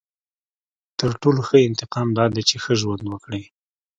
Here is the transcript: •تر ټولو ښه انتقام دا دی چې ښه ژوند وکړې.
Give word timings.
•تر 0.99 1.11
ټولو 1.21 1.39
ښه 1.47 1.57
انتقام 1.67 2.07
دا 2.17 2.25
دی 2.33 2.43
چې 2.49 2.55
ښه 2.63 2.73
ژوند 2.81 3.03
وکړې. 3.07 3.43